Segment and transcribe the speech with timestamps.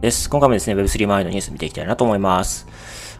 [0.00, 0.30] です。
[0.30, 2.66] 今回もですね、Web3 前のニュース見ていきたいなと思います。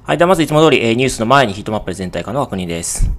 [0.05, 0.19] はい。
[0.19, 3.11] では、まずいつも通り、え、ニュースの前にヒートマップで全体化の確認です。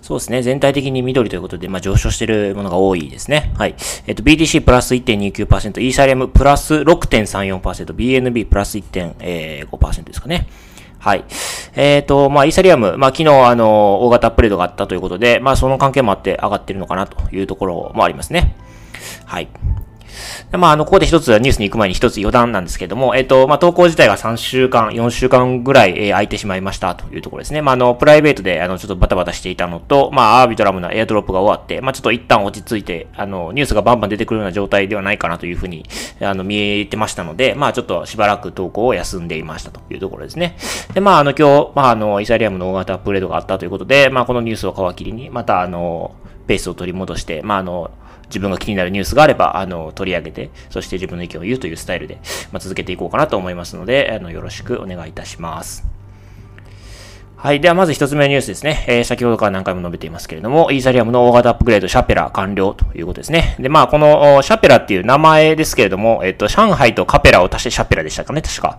[0.00, 0.42] そうですね。
[0.42, 3.52] 全体的に緑ということで、まあ、上昇しているものが多いですね。
[3.58, 3.74] はい。
[4.06, 10.48] えっ、と、BTC プラス1.29%、イーサリアムプラス6.34%、BNB プラス1.5%ですかね。
[10.98, 11.24] はい。
[11.74, 18.56] えっ、ー、と、まあ、イーサリアム、まあ、昨日、あの、大型アップデートがあったということで、まあ、その関係もあって上がってるのかなというところもありますね。
[19.26, 19.48] はい。
[20.50, 27.62] でまあ、あの、ここで一つニュースに行く前に一つ余談なんですけども、えっ、と、まあ、投稿自体が3週間、4週間ぐらい、えー、空いてしまいましたというところですね。
[27.62, 35.84] まあ、あの、プライベートで、あの、ちょっとバタバタしていたのと、まあ、アービトラムのエアドロップが終わって、まあ、ちょっと一旦落ち着いて、あの、ニュースがバンバン出てくるような状態ではないかなというふうに、
[36.20, 40.56] あの、見えてましたので、まあ、ちょっとしばらく投稿を休んでいましたというところですね。
[40.94, 46.12] で、まあ、あの、今日、まあ、あの、イサリアムの大型アップグレードがあったということで、まあ、このニュースを皮切りに、また、あの、
[46.48, 47.92] ペースを取り戻して、まあ、あの、
[48.26, 52.18] 自分が気になるニュースがあれば、あの、取り上げて、そして自分の意見を言うというスタイルで、
[52.50, 55.97] まあ、続けていこうかなと思いますので、あの、よろしくお願いいたします。
[57.40, 57.60] はい。
[57.60, 58.84] では、まず一つ目のニュースですね。
[58.88, 63.54] えー、先ほどから何回も述べていますけれども、イーサリアムの大型アップグレード、シャペラ完了ということですね。
[63.60, 68.76] で、まあ、この、シャペラっていう名前ですけれども、えっと、上海とカペラを足してシャペラでしたかね、確か。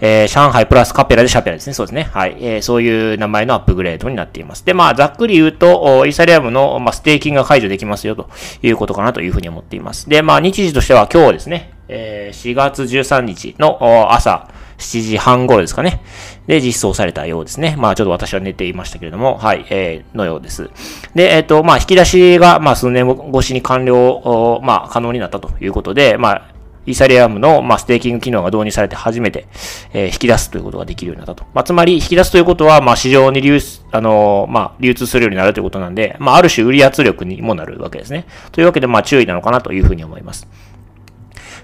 [0.00, 1.72] えー、上海プラスカペラでシャペラですね。
[1.72, 2.08] そうですね。
[2.12, 2.36] はい。
[2.40, 4.66] えー、そういう名前のアップグレードになっています。
[4.66, 8.28] で、まあ、ざっくり言うと、イーサリアムの、まあ、ステーキングが解除できますよと
[8.60, 10.08] いうことかなというふうに思っています。
[10.08, 14.48] で、まあ、日時としては今日ですね、えー、4月13日の朝、
[14.80, 16.02] 7時半頃ですかね。
[16.50, 17.76] で、実装されたようですね。
[17.78, 20.68] まあ、ちょっと私は寝ていましたけれども、はい、えー、のようです。
[21.14, 26.50] で、えっ、ー、と、まあ、引き出しが、まあ、数年越しに完了、まあ、可能になったということで、まあ、
[26.86, 29.46] イーサリアムの、まあ、ステーキング機能が導入されて初めて、
[29.92, 31.48] えー、引き出すということができるようになったと。
[31.54, 38.26] まあ、つまり、引き出すということは、まあ、市場に流出、あのー、まあ、流通するようになるということなんで、まあ、ある種売り圧力にもなるわけですね。
[38.50, 40.48] というわけで、まあ、注意なのかなというふうに思います。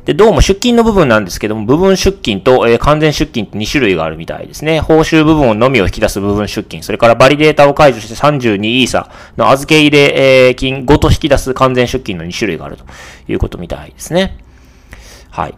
[0.06, 4.78] で、どうも出金の部分なんですけども、部分出金と、えー、完全出金って2種類があるみたいですね。
[4.80, 12.84] 報酬部分のみを引き出す部分出金、それからバリデータを解除して32イーサの預け入れ、えー、金ごと引き出す完全出金の2種類があると
[13.26, 14.38] いうことみたいですね。
[15.30, 15.54] はい。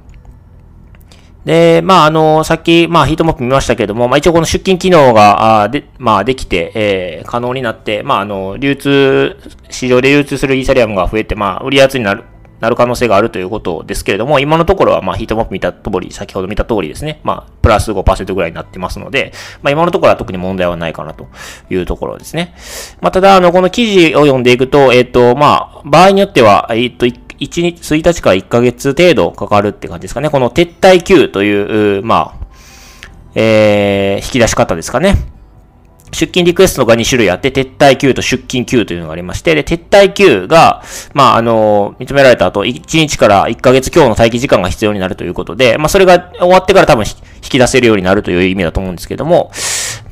[1.45, 9.37] で、まあ、あの、さっき、まあ、ヒートマップ見ましたけども、まあ、一応この出金機能が、あで、まあ、できて、えー、可能になって、まあ、あの、流通、
[9.69, 12.25] 市場で流通するイーサリアムが増えて、まあ、売りやすになる、
[12.61, 19.33] なる可能性があるということですけれども、今のところは、まあ、ヒートマップ見た通り、先ほど見た通りですね、まあ、プラス5%ぐらいになってますので、
[19.63, 21.29] まあ、今のところは特に問題はないかなと
[21.71, 22.55] いうところですね。
[23.01, 30.29] まあ、ただ、あの、この記事を読んでいくと、えっ、ー、と、まあ、場合によっては、えっ、ー、と、1日、1日から1ヶ月程度かかるって感じですかね。
[30.29, 32.47] この撤退級という、まあ、
[33.35, 35.38] えー、引き出し方ですかね。
[36.19, 40.83] 出勤リクエストが2種類あって、撤退級と出勤級というのがありまして、で、撤退級が、
[41.15, 49.53] まあ、あの、認められた後、1日から1ヶ月強の待機時間が必要になるということで、まあ、それが終わってから多分引き出せるようになるという意味だと思うんですけども、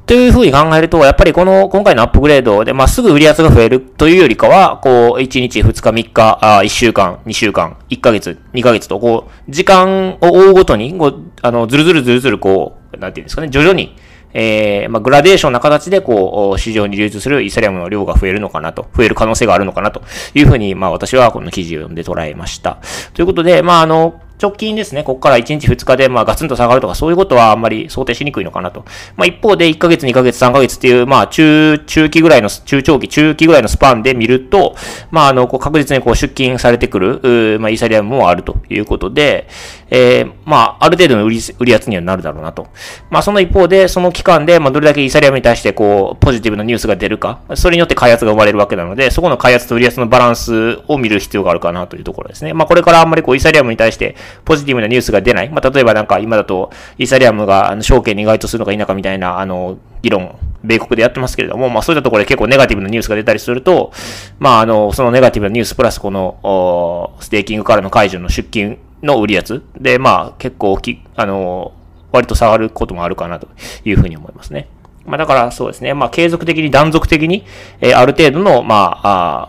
[0.06, 13.97] というふうに考えると、やっぱりこの、今回のアップグレードで、まあ、すぐ売り圧が増えるというよりかは、こう、1日、2日、3日、あ1週間、2週間、1ヶ月、2ヶ月と、こう、時間を追うごとに、こう、あの、ずるずるずるずる、こう、なんていうんですかね、徐々に、
[14.39, 20.03] えー、まあ、グラデーションな形で、こう、市場に流通するイーサリアムの量が増えるのかなと、増える可能性があるのかなと
[20.35, 22.77] いうふうに、まあ、私はこの記事を読んで捉えました。
[23.15, 28.85] ということで、まあ、あの、直近ですね、ここから1日2日で、まあ、ガツンと下がるとか、そういうことはあんまり想定しにくいのかなと。
[29.17, 34.77] まあ、一方で、1ヶ月、2ヶ月、3ヶ月っていう、まあ、中、中期ぐらいの、中長期、中期ぐらいのスパンで見ると、
[35.11, 39.49] まあ、あの、こう確実にこう出金されてくる、まあ、イーサリアムもあるということで、
[39.89, 42.67] えー、まあ、ある程度の売り、売り圧にはなるだろうなと。
[43.11, 52.53] まあ、その一方で、その期間で、まあ、どれだけイーサリアムに対して、こう、ポジティブなニュースが出るか、それによって開発が生まれるわけなので、そこの開発と売り圧のバランスを見る必要があるかなというところですね。
[52.53, 55.49] まあ、これからあんまりこう、イーサリアムに対して、ポジティブなニュースが出ない。
[55.51, 63.93] まあ、例えばなんか今だと、イーサリアムがあの証券に該当するのか否かみたいな、あの、議論、米国でやってますけれども、まあそういったところで結構ネガティブなニュースが出たりすると、
[64.39, 71.73] まああの、そのネガティブなニュースプラスこの、ステーキングからの解除の出金の売りやつで、まあ結構大き、あの、
[72.13, 73.49] 割と下がることもあるかなと
[73.85, 74.69] いうふうに思いますね。
[75.05, 77.45] まあだからそうですね、まあ継続的に断続的に、
[77.81, 79.49] えー、ある程度の、まあ、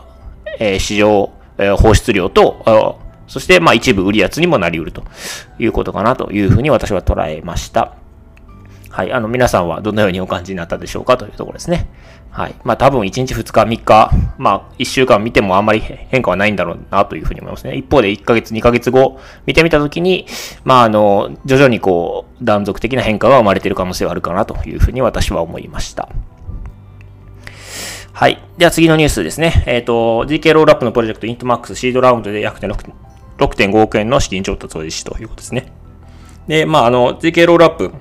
[0.58, 5.04] えー、市場、えー、放出量と、そして、まあ一部売り圧にもなり得ると
[5.58, 7.94] いうことかなというふうに私は捉えました。
[8.90, 9.12] はい。
[9.12, 11.88] あの、皆さんはどのようにお感じになったでしょうかというところですね。
[12.30, 12.54] はい。
[12.64, 17.74] まあ多分1日2日3日、まあ1週間見てもあんまり変化はないんだろうなというふうに思いますね。
[17.76, 20.26] 一方で1ヶ月2ヶ月後見てみたときに、
[20.64, 26.08] まああの、徐々にこう断続的な変化が生まれている可能性はあるかなというふうに私は思いました。
[28.12, 28.42] はい。
[28.56, 29.62] では次のニュースですね。
[29.66, 35.72] えっ、ー、と、GK ロールアップのプロジェクトイントマックスシードラウンドで約6.5億円の資金調達を実施ということですね。
[36.48, 37.92] で、まあ、あの、GK ロールアップ、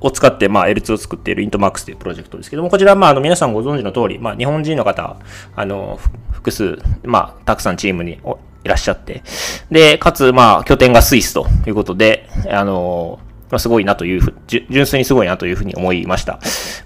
[0.00, 5.16] を使って、まあ、L2 を作っているイントマックスというプロジェクトですけども、こちらは、まあ、あの、皆さんご存知の通り、まあ、日本人の方、
[5.54, 5.98] あの、
[6.32, 8.20] 複数、まあ、たくさんチームに
[8.64, 9.22] いらっしゃって、
[9.70, 13.18] で、かつ、まあ、拠点がスイスということで、あの、
[13.50, 16.40] ま、すごいなというふ、純粋にすごいなというふうに思いました。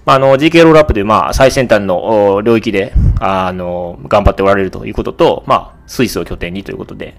[0.05, 7.15] まあ、あの、GK ロールアップで、まあ、最先端の領域で、あの、頑張っておられるということと、まあ、スイスを拠点にということで、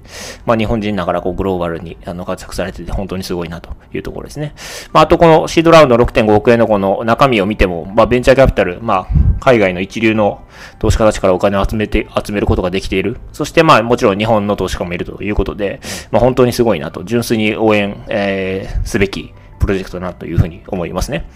[0.46, 4.54] まあ日本人ながらこうグローバルにあの活躍されてて本当にすごいなというところですね。
[4.92, 9.06] まああとこのシードラウンド6.5億円のこの中身を見ても、まあベンチャーキャピタル、まあ
[9.40, 10.44] 海外の一流の
[10.78, 13.18] 投資家たちからお金を集めて、集めることができている。
[13.32, 15.80] そしてまあもちろん日本の投資家もいるということで、
[16.12, 21.28] まあ本当にすごいなと、純粋に応援、えー、すべきプロジェクトだなというふうに思いますね。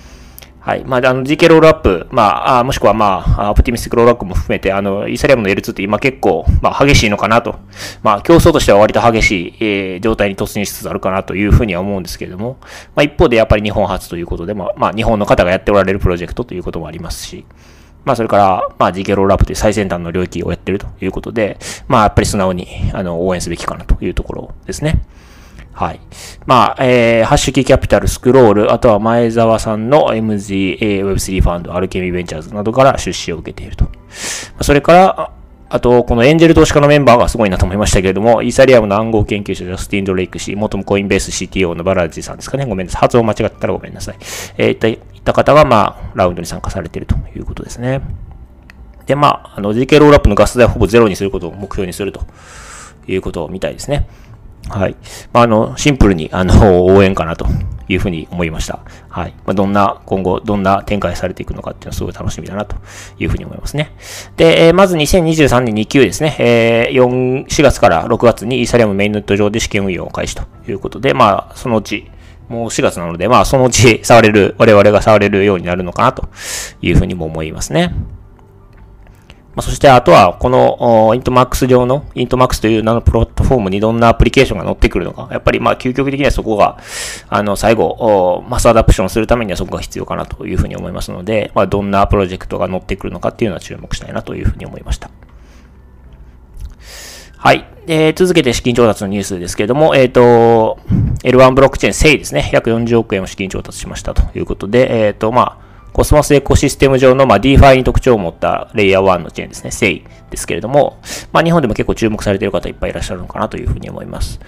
[0.64, 0.84] はい。
[0.86, 7.56] まあ、あの、GK ロールアップ、まあ、もしくはまあ、オプティミスティックロールアップも含めて、あの、イーサリアムの L2 って今結構、まあ、激しいのかなと。
[8.02, 12.56] まあ、競争としては割と激しい、えー、状態に突入しつつあるかなというふうには思うんですけれども、
[12.96, 17.44] まあ、一方でやっぱり日本初ということで、まあ、まあ、日本の方がやっておられるプロジェクトということもありますし、
[18.06, 21.58] まあ、それから、まあ、GK ロールアップという最先端の領域をやってるということで、
[21.88, 25.02] まあ、やっぱり素直に、あの、応援すべきかなというところですね。
[25.74, 26.00] はい。
[26.46, 33.88] まあ、えー、ハッシュキーキャピタル、スクロール、あとは前澤さんの MZ、Web3 ファンド、アルケミーベンチャーズなどから出資を受けていると。
[34.60, 35.30] それから、
[35.68, 42.66] あと、このエンジェル投資家のメンバーがすごいなと思いましたけれども、イーサリアムの暗号研究者、ジャスティン・ドレイク氏、元もコインベース CTO のバラジさんですかね。
[42.66, 43.00] ごめんなさい。
[43.00, 44.16] 発音間違ったらごめんなさい。
[44.58, 48.02] えー、いった方が、まあ、ラウンドに参加されているということですね。
[49.06, 52.20] で、まあ、あの、GK ロールアップのガス代をほぼゼロにすることを目標にすると
[53.08, 54.06] いうことみたいですね。
[54.68, 54.96] はい。
[55.32, 57.46] まあ、あの、シンプルに、あの、 応援かなと
[57.88, 58.80] いうふうに思いました。
[59.08, 59.34] はい。
[59.44, 62.76] まあ、どんな、今後、どんな展開されていくのかっていうのはすごい楽しみだなと
[63.18, 63.92] いうふうに思いますね。
[64.36, 66.36] で、えー、まず2023年2級ですね。
[66.38, 72.10] えー、4、4月から6月にイーサリアムメインネット上で試験運用を開始ということで、まあ、そのうち、
[72.48, 76.28] もう4月なので、まあ、そのうち触れる、我々が触れるようになるのかなと
[76.82, 77.94] いうふうにも思いますね。
[79.54, 85.28] まあ、そしてあとは、このイントマックス上の、イントマックスという名のプラットフォームにどんなアプリケーションが載ってくるのか。
[85.30, 86.78] やっぱりまあ究極的にはそこが、
[87.28, 95.10] あの、最後、マスアダプションするためにはそこが必要かなというふうに思いますので、まあ、どんなプロジェクトが載ってくるのかっていうのは注目したいなというふうに思いました。
[97.36, 97.66] はい。
[97.86, 100.78] えー、続けて資金調達のニュースですけれども、えっ、ー、と、
[101.22, 102.50] L1 ブロックチェーン SEI ですね。
[102.54, 105.63] 約40億円を資金調達しましたということで、えっ、ー、と、まあ、
[105.94, 110.98] コスモスエコシステム上の、まあ、DeFi に特徴を持ったレイヤー1のチェーンですね、SEI ですけれども、
[111.30, 114.40] まあ、日本でも結構注目されている方いっぱいいらっしゃるのかなというふうに思います。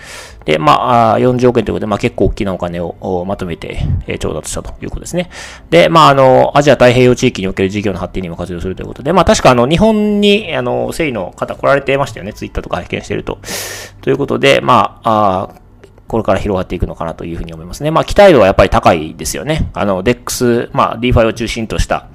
[0.44, 3.78] で、まあ、40億円ということで、まあ、結構大きなお金をまとめて、
[4.08, 5.30] え調達したということですね。
[5.70, 13.38] で、まあ、あの、アジア太平洋地域における事業の発展にも活用するということで、まあ、確かあの、日本に、あの、SEI の方来られてましたよね、ツイッターとか拝見してると。
[14.00, 15.65] ということで、まあ、あ
[16.08, 17.90] これから広がっていくのかなというふうに思いますね。
[17.90, 19.70] まあ、期待度はやっぱり高いですよね。
[19.74, 22.08] あの、DEX、まあ、DeFi を中心とした、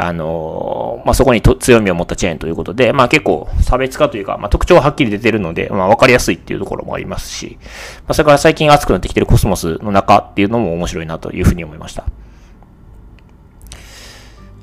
[0.00, 12.04] あのまあ、そこにと強みを持ったチェーンということで、まあ、結構差別化というか、まあ、特徴ははっきり出てるので、まあ、わかりやすいっていうところもありますし、まあ、それから最近熱くなってきてるコスモスの中っていうのも面白いなというふうに思いました。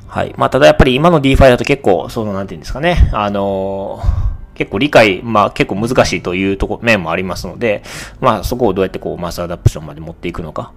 [0.07, 0.33] はい。
[0.37, 7.83] まあ、ただやっぱり今の DeFi だと結構、その、なんていうんですかね、あのー結構理解、まあ結構難しいというとこ、面もありますので、
[8.21, 10.73] まあそこをどうやってこうマスアダプションまで持っていくのか。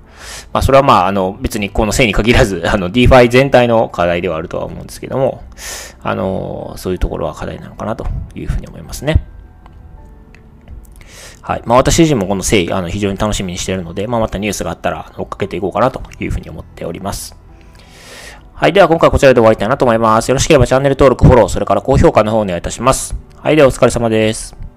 [0.53, 5.43] まあそれはまああの別にこのせいに限らず、 あの DeFi 全体の課題ではあるとは思うんですけども、
[6.03, 9.25] あの、そういうところは課題なのかなというふうに思いますね。
[11.41, 11.63] はい。
[11.65, 17.37] まあ私自身もこの誠意、あの非常に楽しみにしているので、まあまたニュースがあったら追っかけていこうかなというふうに思っております。
[18.55, 18.73] はい。
[18.73, 20.29] では今回はこちらで終わりたいなと思います。
[20.29, 23.28] よろしければチャンネル登録、フォロー、それから高評価の方お願いいたします。
[23.41, 23.57] はい。
[23.57, 24.68] ではお疲れ様です。